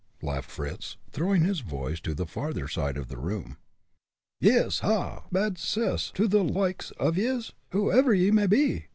laughed 0.23 0.49
Fritz, 0.49 0.97
throwing 1.11 1.43
his 1.43 1.59
voice 1.59 1.99
to 1.99 2.15
the 2.15 2.25
farther 2.25 2.67
side 2.67 2.97
of 2.97 3.07
the 3.07 3.19
room. 3.19 3.57
"Yis, 4.39 4.79
ha! 4.79 5.19
ha! 5.21 5.23
bad 5.31 5.59
'cess 5.59 6.09
to 6.15 6.27
the 6.27 6.43
loikes 6.43 6.91
av 6.99 7.19
yez, 7.19 7.51
whoever 7.69 8.11
ye 8.11 8.31
may 8.31 8.47
be!" 8.47 8.87